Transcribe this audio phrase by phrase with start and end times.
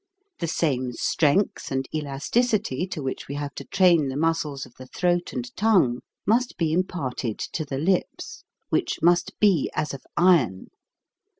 [0.39, 4.87] The same strength and elasticity to which we have to train the muscles of the
[4.87, 10.69] throat and tongue must be imparted to the lips, which must be as of iron.